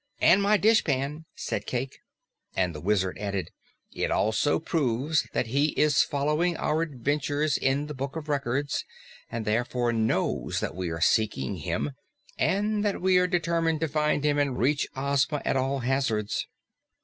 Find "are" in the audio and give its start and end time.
10.89-11.01, 13.19-13.27